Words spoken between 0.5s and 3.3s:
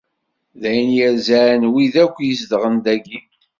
D ayen yerzan wid akk izedɣen dayi.